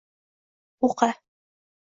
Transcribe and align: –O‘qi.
–O‘qi. 0.89 1.11